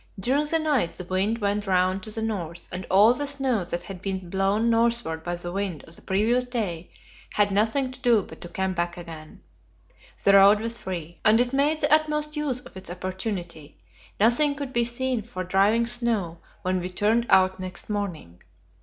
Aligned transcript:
During 0.19 0.45
the 0.45 0.57
night 0.57 0.95
the 0.95 1.03
wind 1.03 1.37
went 1.37 1.67
round 1.67 2.01
to 2.01 2.09
the 2.09 2.23
north, 2.23 2.67
and 2.71 2.87
all 2.89 3.13
the 3.13 3.27
snow 3.27 3.63
that 3.65 3.83
had 3.83 4.01
been 4.01 4.31
blown 4.31 4.67
northward 4.67 5.21
by 5.23 5.35
the 5.35 5.51
wind 5.51 5.83
of 5.83 5.95
the 5.95 6.01
previous 6.01 6.43
day 6.43 6.89
had 7.35 7.51
nothing 7.51 7.91
to 7.91 7.99
do 7.99 8.23
but 8.23 8.41
to 8.41 8.49
come 8.49 8.73
back 8.73 8.97
again; 8.97 9.41
the 10.23 10.33
road 10.33 10.59
was 10.59 10.79
free. 10.79 11.19
And 11.23 11.39
it 11.39 11.53
made 11.53 11.81
the 11.81 11.93
utmost 11.93 12.35
use 12.35 12.61
of 12.61 12.75
its 12.75 12.89
opportunity; 12.89 13.77
nothing 14.19 14.55
could 14.55 14.73
be 14.73 14.85
seen 14.85 15.21
for 15.21 15.43
driving 15.43 15.85
snow 15.85 16.39
when 16.63 16.79
we 16.79 16.89
turned 16.89 17.27
out 17.29 17.59
next 17.59 17.87
morning. 17.87 18.41